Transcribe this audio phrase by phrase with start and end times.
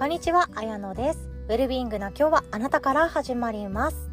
[0.00, 1.28] こんにちは、あやのです。
[1.50, 4.08] ウェルビーイングな今日はあなたから始まります。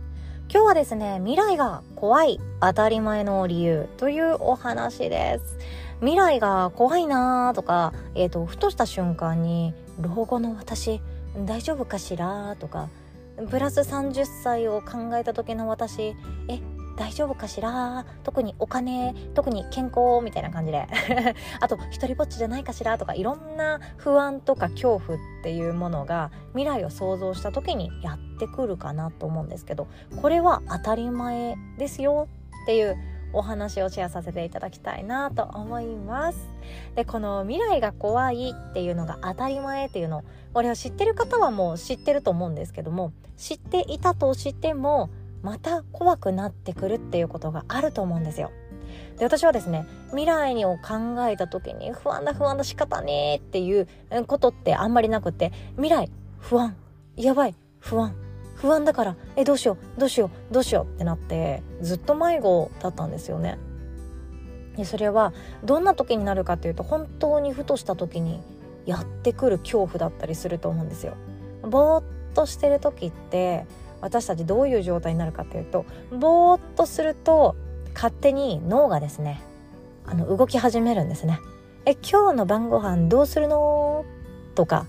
[0.52, 5.58] 今日はですね、未来が怖い当たり前の理由というお話です。
[6.02, 11.00] 未来が怖いなーとか、えっ、と、ふとした瞬間に、老後の私、
[11.46, 12.90] 大丈夫かしらとか、
[13.50, 16.18] プラス30歳を考えた時の私、
[16.50, 16.60] え、
[16.98, 18.06] 大丈夫かしら？
[18.24, 20.88] 特にお金特に健康みたいな感じで。
[21.62, 22.98] あと一人ぼっちじゃないかしら？
[22.98, 29.88] とかいろんな不安とか恐怖っていうものが未来を想像した時にやってくるかなと思うんですけど
[30.22, 32.28] これは当たり前ですよ。
[32.64, 32.98] っていう
[33.34, 36.50] お話をシェアさせていただきたいなと思います。
[36.96, 45.10] でこの未来が怖いっていうのが当たり前っていうのこれを知ってる方はもう知ってると思うんですけども知っていたとしても
[45.42, 48.52] また怖くなってくるっていうことがあると思うんですよ。
[49.18, 53.88] で私はですね未来を考えた時に不安だ不安だ仕方ねーっていう
[54.26, 56.76] ことってあんまりなくて未来不安
[57.16, 58.16] やばい不安
[58.56, 63.58] 不安だからえどうしようどうしようどうしようってなってずっと迷子だったんですよね。
[64.76, 65.34] でそれは
[65.64, 68.42] どんな時になるかっていうと本当にふとした時に
[68.86, 71.16] やってくる恐怖だったりすると思うんですよ。
[71.64, 72.04] ぼーっ
[72.36, 73.66] としてる時って
[74.02, 77.56] 私たちどういう状態になるかっていうとぼーっとすると
[77.94, 79.42] 勝手に脳がですね
[80.06, 81.40] あの動き始めるんですね。
[81.86, 84.06] え今日の晩ご飯どうするの？
[84.56, 84.86] とか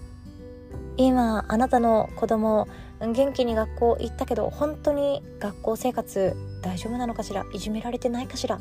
[0.96, 2.68] 今あなたの子供
[3.00, 7.44] 元気に学校行ったけど本当に学校生活大丈夫なのかしら？
[7.52, 8.60] いじめられてないかしら？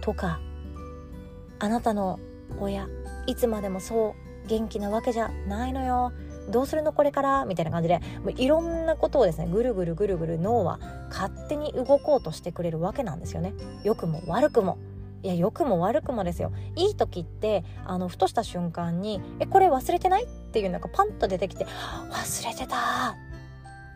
[0.00, 0.40] とか
[1.58, 2.20] あなたの
[2.60, 2.88] 親
[3.26, 6.12] いつまでもそう元気なわけじゃないのよ。
[6.48, 7.44] どうするのこれから？
[7.44, 10.78] みたいな感じでもういろんなことをですねぐるぐるぐるぐる脳は
[11.10, 13.52] 勝手に動こうとしてくれるわけなんですよね。
[13.84, 14.78] 良くも悪くも。
[15.22, 16.52] いや良くも悪くもですよ。
[16.76, 21.66] いい時ってあのふとした瞬間に「えこれ忘れてない?」っていうのがパンと出てきて
[22.12, 22.76] 「忘れてた!」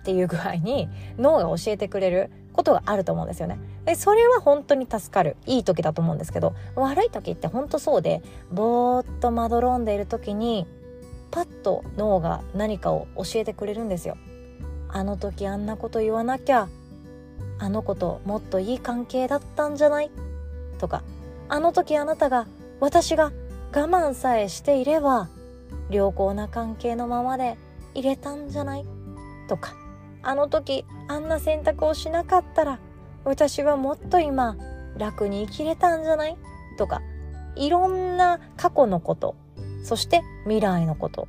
[0.01, 3.61] っていう具合に脳が教えてくれることがあると思うんですよね。
[3.85, 5.37] でそれは本当に助かる。
[5.47, 10.67] いい時だと思うんですけど悪い時って本当そうでぼーっとまどろんでいる時に
[11.31, 14.17] パッと脳が何かを教えてくれるんですよ。
[14.89, 16.69] あの時あんなこと言わなきゃ
[17.59, 20.11] あの子ともっといい関係だったんじゃない？
[20.79, 21.03] とか
[21.49, 22.47] あの時あなたが
[22.81, 23.33] 私が
[23.73, 25.29] 我慢さえしていれば
[25.91, 27.57] 良好な関係のままで
[27.95, 28.85] 入れたんじゃない？
[29.49, 29.75] とか
[30.23, 32.79] あの時あんな選択をしなかったら
[33.25, 34.57] 私はもっと今
[34.97, 36.37] 楽に生きれたんじゃない？
[36.79, 37.01] とか
[37.57, 39.37] いろんな過去のこと
[39.85, 41.29] そして未来のこと。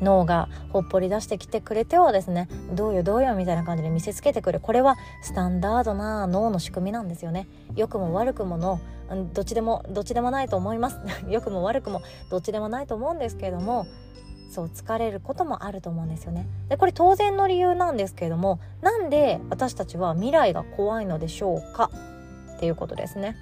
[0.00, 4.60] 脳がほっぽり出してきてくれてはですねどうよどうよみたいな感じで見せつけてくる。
[4.60, 7.48] これはスタンダードな脳の仕組みなんですよね。
[7.74, 8.80] 良くも悪くもの
[9.34, 11.00] どっちでもどっちでもないと思います。
[11.28, 13.86] 良くも悪くもどっちでもないと思うんですけれども
[14.50, 16.46] そう疲れることもあると思うんですよね。
[16.68, 21.90] でこれ当然の理由なんですけれどもなんで私たちは未来が怖いのでしょうか？
[22.56, 23.36] っていうことですね。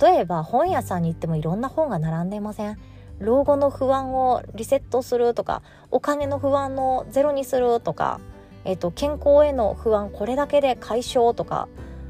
[0.00, 2.78] 例えば本屋さんに行ってもいろんな本が並んでいません。
[3.20, 8.20] 老後の不安をリセットするとかお金の不安をゼロにするとか、
[8.64, 11.68] えーと、健康への不安これだけで解消とか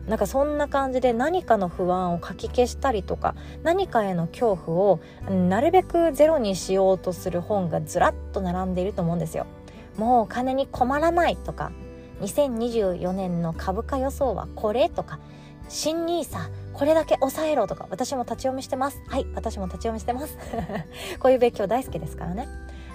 [0.08, 5.00] なんかそんな感じで何かの不安をかき消したりとか何かへの恐怖を
[5.30, 9.46] なるべくゼロにしようとする本がずらっと並んでいると思うんですよ。
[9.96, 11.72] もうお金に困らないとか
[12.20, 15.20] 2024年の株価予想はこれとか
[15.68, 19.00] 新 NISA これだけ抑えろとか私も立ち読みしてます。
[19.08, 20.36] はい私も立ち読みしてます。
[21.20, 22.48] こういう勉強大好きですからね。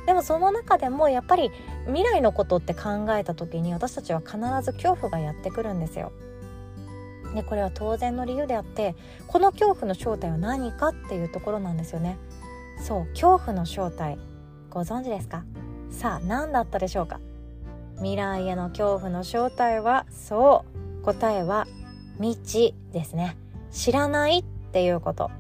[0.06, 1.52] でもその中でもやっぱり
[1.86, 6.12] 未来のことって考えた時に私たちは必ず恐怖がやってくるんですよ。
[7.36, 8.96] でこれは当然の理由であって
[9.28, 12.18] この恐怖の正体は何かっていうところなんですよね。
[12.82, 14.18] そう恐怖の正体。
[14.72, 15.44] ご存知ですか？
[15.92, 17.20] さあ何だったでしょうか？
[17.98, 20.66] 未来への恐怖の正体はそ
[21.02, 21.68] う答えは
[22.20, 23.38] 未知ですね。
[23.72, 25.32] 知らないっていうこと。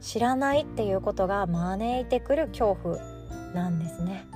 [0.00, 2.98] 知らないっていうことが招いてくる恐怖
[3.54, 4.26] なんですね。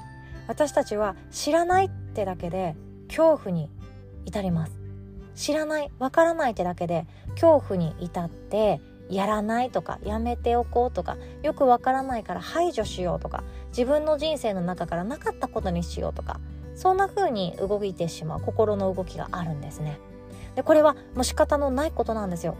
[0.49, 2.75] 私たちは知らないってだけで
[3.09, 3.71] 恐怖に
[4.25, 4.73] 至ります。
[5.35, 16.41] 知らないわからないってだけで恐怖に至ってやらないとかやめておこうとかよくわからないから排除しようとか自分の人生の中からなかったことにしようとか
[16.75, 19.99] そんな風に動いてしまう心の動きがあるんですね。
[20.55, 22.57] でこれはもう仕方のないことなんですよ。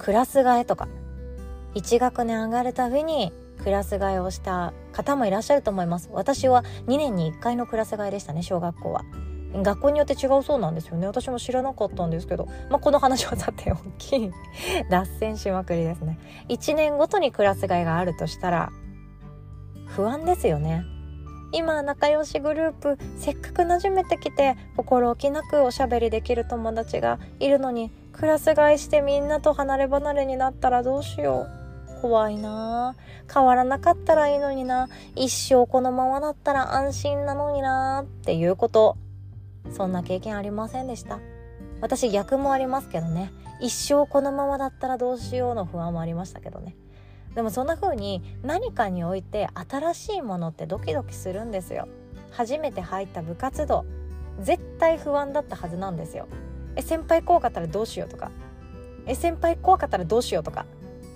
[0.00, 0.88] クラス替えとか。
[1.74, 3.32] 1学年上がるたびに
[3.62, 6.08] クラス替えをした方もいらっしゃると思います。
[6.12, 9.04] 私は2年に1回のクラス替えでしたね小学校は。
[9.52, 11.06] 学校によって違うそうなんですよね。
[11.06, 14.32] 私も知らなかったんですけど、まあ、この話はさておき
[14.88, 16.18] 脱線しまくりですね。
[16.48, 18.70] 1年ごとにクラス替えがあるとしたら
[19.86, 20.82] 不安ですよね。
[21.52, 31.46] 今仲良しグループせっかく馴染めてきて心置きなくおしゃべりできる友達がいるのにクラス替えしてみんなと離れ離れになったらどうしよ
[31.98, 32.00] う。
[32.00, 32.94] 怖いな。
[33.32, 34.88] 変わらなかったらいいのにな。
[35.16, 38.96] 一生このままだったら安心なのになっていうこと。
[39.70, 41.18] そんな経験ありませんでした。
[41.80, 43.32] 私逆もありますけどね。
[43.60, 46.74] 一生このままだったらどうしようの不安もありましたけどね。
[47.34, 51.86] でもそんな風に何かにおいて新しいものってドキドキするんですよ。
[52.30, 53.84] 初めて入った部活動。
[54.40, 56.26] 絶対不安だったはずなんですよ。
[56.76, 58.30] え先輩怖かったらどうしようとか。
[59.06, 60.66] え先輩怖かったらどうしようとか。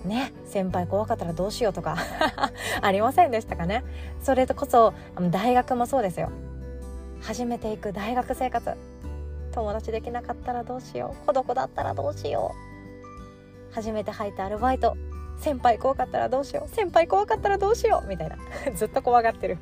[0.03, 1.97] ね先輩怖かったらどうしようとか。
[2.81, 3.83] ありませんでしたかね。
[4.21, 4.93] それこそ
[5.31, 6.29] 大学もそうですよ。
[7.21, 8.75] 初めて行く大学生活。
[9.53, 11.25] 友達できなかったらどうしよう。
[11.25, 12.53] 孤独だったらどうしよ
[13.71, 13.73] う。
[13.73, 14.95] 初めて入ったアルバイト。
[15.39, 16.75] 先輩怖かったらどうしよう。
[16.75, 18.07] 先輩怖かったらどうしよう。
[18.07, 18.37] みたいな。
[18.75, 19.57] ずっと怖がってる。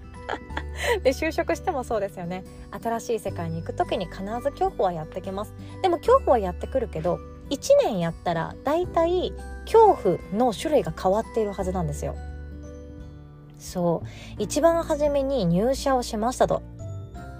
[1.03, 2.44] で就職してもそうですよね。
[2.71, 5.53] 新しい世界に行く時に必ず恐怖はやってきます。
[5.81, 7.19] でも恐怖はやってくるけど
[7.50, 9.33] 1年やったら大体
[9.65, 12.15] 恐怖の種類が変わっているはずなんですよ。
[13.59, 14.07] そう。
[14.41, 16.62] 一番初めに入社をしましたと。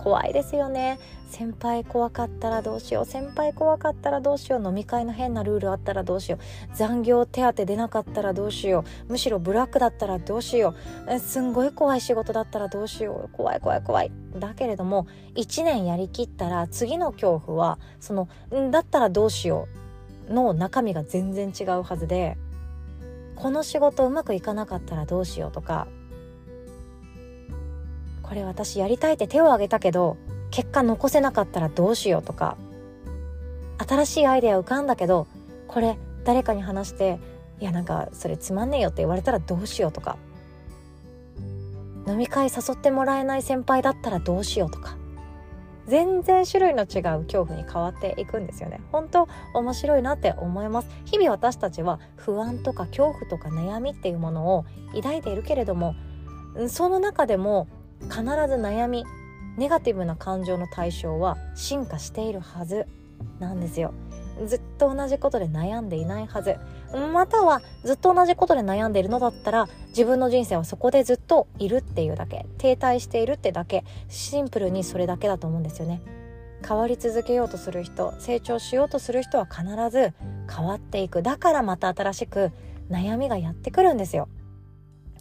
[0.04, 1.00] 怖いですよね。
[1.33, 3.06] 先輩怖かったらどうしよう。
[3.06, 4.63] 先輩怖かったらどうしよう。
[4.63, 6.75] 飲み会の変なルールあったらどうしよう。
[6.75, 9.13] 残業手当出なかったらどうしよう。
[9.13, 10.75] むしろブラックだったらどうしよ
[11.07, 11.18] う。
[11.18, 13.35] すんごい怖い仕事だったらどうしよう。
[13.35, 18.29] 怖い怖い怖いだけれども1年やりきったら次の恐怖はその
[18.69, 19.68] だったらどうしよ
[20.29, 22.38] うの中身が全然違うはずで
[23.36, 25.88] この仕事うまくいかなかったらどうしようとか
[28.21, 30.18] これ私やりたいって手を挙げたけど
[30.53, 32.57] 結果残せなかったらどうしようとか
[33.79, 35.25] 新しいアイデア浮かんだけど
[35.67, 37.17] これ誰かに話して
[37.59, 40.15] いやなんかそれつまんねえよって言われたらどうしようとか
[42.07, 44.95] 飲み会誘ってもらえない先輩だったらどうしようとか
[45.88, 48.79] 全然種類の違う恐怖に変わっていくんですよね。
[48.91, 50.88] 本当面白いなって思います。
[51.03, 54.65] 日々私たちは不安とか恐怖とか悩みっていうものを
[54.95, 55.94] 抱いているけれども
[56.69, 57.67] その中でも
[58.03, 58.23] 必ず
[58.55, 59.03] 悩み
[59.57, 62.88] ネガティブな感情の対象は進化しているはず。
[63.39, 63.94] なんですよ。
[64.45, 66.57] ずっと同じことで悩んでいないはず。
[67.13, 72.45] またはずっと同じことで悩んでいるのだったら自分の人生はそこでずっといるっていうだけ。
[72.57, 73.83] 停滞しているってだけ。
[74.09, 76.01] シンプルにそれだけだと思うんですよね。
[76.67, 80.13] 変わり続けようとする人成長しようとする人は必ず
[80.50, 81.21] 変わっていく。
[81.21, 82.51] だからまた新しく
[82.89, 84.27] 悩みがやってくるんですよ。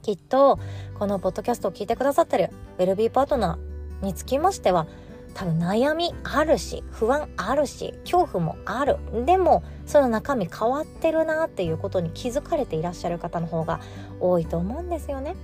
[0.02, 0.58] きっと
[0.98, 3.71] このポッドキャストを聞いてくださってるウェルビーパートナー
[4.02, 4.86] につきましては
[5.34, 13.80] 多分悩みあるし不安あるし恐怖もあるでもその中身変わってるなっていうことに気づかれていらっしゃる方の方が
[14.20, 15.36] 多いと思うんですよね。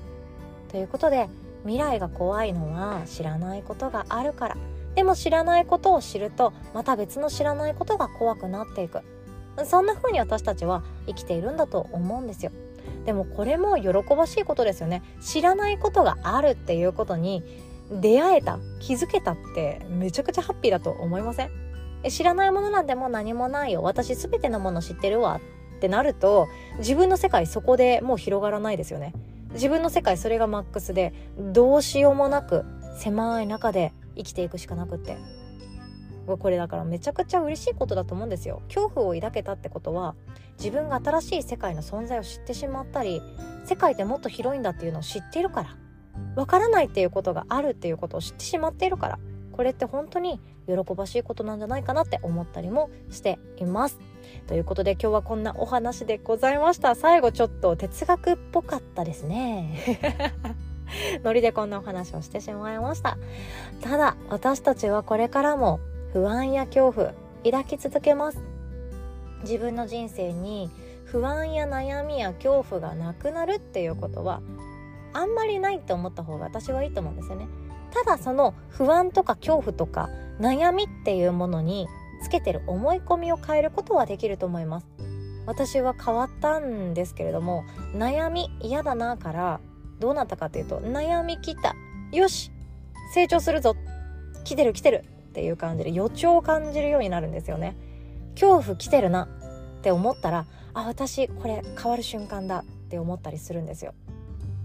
[0.70, 1.28] ということで
[1.62, 4.56] 未来が怖いのは知らないことがあるから
[4.94, 9.00] でも知らないことを知るとまた別の知らないことが怖くなっていく
[9.64, 12.52] そんな風に私たちは生きているんだと思うんですよ。
[13.04, 17.42] でもこれも喜ばしいことですよね知らないことがあるっていうことに
[17.90, 21.50] 出会えた気づけたってめちゃくちゃハッピーだと思いません？
[22.10, 23.82] 知らないものなんてもう何もないよ。
[23.82, 25.40] 私全てのもの知ってるわ。
[25.76, 26.48] ってなると
[26.78, 29.12] 自分の世界そこでもう広がらないですよね。
[29.52, 32.64] 自分の世界それがマックスでどうしようもなく
[32.98, 35.16] 狭い中で生きていくしかなくって。
[36.26, 38.60] これだからめちゃくちゃ嬉しいことだと思うんですよ。
[38.68, 40.14] 恐怖を抱けたってことは
[40.58, 43.22] 自分が新しい世界の存在を知ってしまったり
[43.64, 45.76] 世界ってもっと広いんだっていうのを知っているから。
[46.36, 49.18] わからないっていうことがあるっていうことを知ってしまっているから
[49.52, 53.98] これって本当に喜ばしいことなんじゃないかなって思ったりもしています。
[54.46, 56.94] ということで今日はこんなお話でございました。
[56.94, 59.74] 最後ちょっと哲学っぽかったですね。
[61.24, 63.18] ノリでこんなお話をしてしまいました。
[63.82, 65.80] ただ私たちはこれからも
[66.12, 68.40] 不安や恐怖抱き続けます。
[69.42, 70.70] 自分の人生に
[71.04, 74.40] 不安や悩みや恐怖がなくなるっていうことは
[75.12, 77.46] あんまりないって思った方が私はいいと思うんですよね。
[77.92, 80.08] ただその不安とか恐怖とか
[80.40, 81.88] 悩みっていうものに
[82.22, 84.86] つけてる思い込みを変えることはできると思います。
[85.46, 89.60] 私は変わったんですけれども悩み嫌だなから
[89.98, 91.74] どうなったかというと悩みきた。
[92.12, 92.52] よし
[93.14, 93.74] 成長するぞ。
[94.44, 97.76] 来てる来てるっていう感じで予兆を感じるようになるんですよね。
[98.34, 99.28] 恐怖来てるな
[99.78, 103.94] って思ったらあ私これ変わる瞬間だって思ったりするんですよ。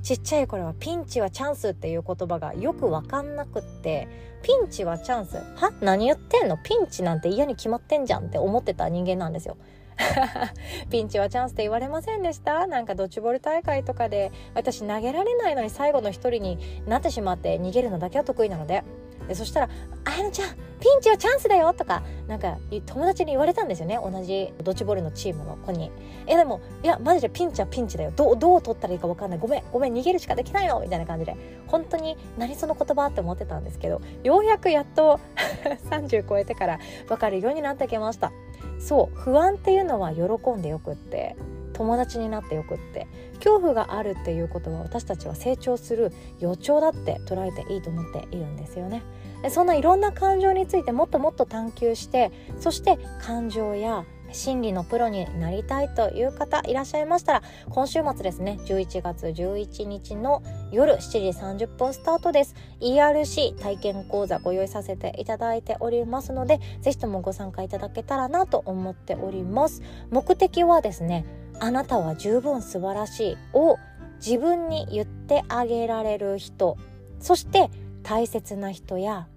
[0.03, 4.07] ちっちゃい頃はピンチはチャンスっていう言葉がよく分かんなくって
[4.43, 5.37] ピンチはチャンス。
[5.55, 5.71] は？
[5.79, 6.57] 何言ってんの？
[6.61, 9.55] ピンチなんて嫌に決まってんじゃんって思ってた人間なんですよ。
[10.91, 12.67] ピンチはチャンスって言われませんでした？
[12.67, 18.83] なんかドッジボール大会とかで私投げられないのに最後の一人になってしまって逃げるのだけは得意なので。
[19.27, 19.69] でそしたら
[20.05, 20.49] 「あやのちゃん
[20.79, 25.91] ピンチはチャンスだよ」とかなんか友達に言われたんですよね同じドッジボールのチームの子に
[26.27, 28.11] 「えでもいやマジでピンチはピンチだよ。
[28.15, 29.39] どうどう取ったらいいか分かんない。
[29.39, 31.35] ごめんごめん逃げるしかできないの」みたいな感じで。
[31.67, 35.19] 本当に何その言葉って思ってたんですけどようやくやっと
[35.89, 38.31] 30超えてから分かるようになってきました。
[38.79, 41.35] そう不安っていうのは喜んでよくって。
[41.73, 49.03] 友達になってよくって恐怖があるっていうことは私たちは成長する予兆だって捉えていいと思っているんですよね。
[49.41, 62.55] でそんないろんな感情についてもっともっと探求してそして感情や心理のプロになりたいという方いらっしゃいましたら今週末ですね11月11日の夜7時30分スタートです。
[62.81, 69.81] ERC 体験講座ご用意させていただいておりますのでぜひともご参加いただけたらなと思っております。
[70.09, 71.25] 目的はですね
[71.59, 73.77] あなたは十分素晴らしいを
[74.25, 76.77] 自分に言ってあげられる人。
[77.19, 77.69] そして
[78.03, 79.27] 大切な人や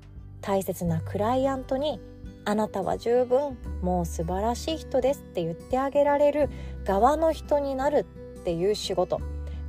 [0.41, 2.01] 大切なクライアントに
[2.45, 6.49] あなたは十分もう素晴らしい人ですって言ってあげられる
[6.85, 8.07] 側の人になる
[8.41, 9.21] っていう仕事。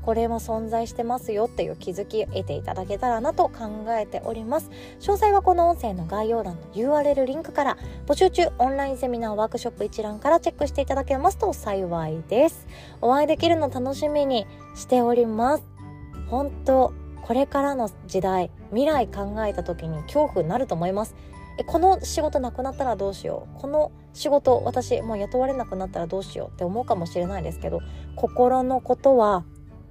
[0.07, 4.71] これも存在してますよっていう気づき得ていただけたらなと考えております。
[5.01, 12.67] 詳細はこの音声の概要欄の URL リンクから募集中オンラインセミナーワークショップ一覧からチェックしていただけますと幸いです。
[13.01, 15.65] お会いできるの楽しみにしております。
[16.29, 21.15] 本当これからの時代未来考えた時に恐怖になると思います。
[21.59, 23.61] えこの仕事なくなったらどうしよう。
[23.61, 27.81] この仕事私もう雇われなくなったらどうしようって思うかもしれないですけど
[28.15, 29.43] 心のことは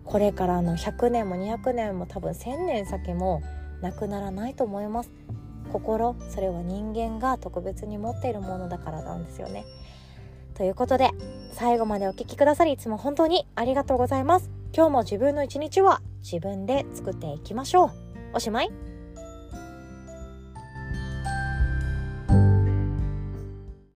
[0.06, 3.42] これからの100年も200年も多分1000年先も
[3.82, 5.10] なくならないと思います。
[5.72, 9.64] 心それは人間が特別に持っているものだからなんですよね。
[10.54, 11.10] ということで
[11.52, 14.50] 最後までお聴きくださりいつも本当にありがとうございます。
[14.74, 17.90] 今日も自分の一日は自分で作っていきましょう。
[18.34, 18.85] おしまい。